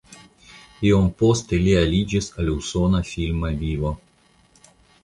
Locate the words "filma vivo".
3.13-3.95